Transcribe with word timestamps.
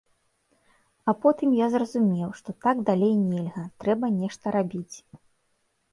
А 1.11 1.13
потым 1.25 1.49
я 1.57 1.67
зразумеў, 1.75 2.29
што 2.39 2.49
так 2.67 2.77
далей 2.89 3.13
нельга, 3.29 3.67
трэба 3.85 4.05
нешта 4.21 4.45
рабіць. 4.61 4.95